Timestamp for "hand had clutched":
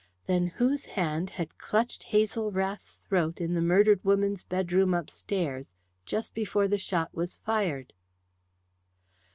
0.97-2.05